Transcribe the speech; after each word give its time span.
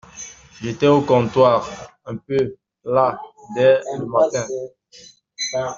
J’étais 0.59 0.87
au 0.87 1.01
comptoir, 1.01 1.69
un 2.07 2.17
peu 2.17 2.55
las 2.83 3.19
dès 3.53 3.79
le 3.99 4.05
matin. 4.07 4.47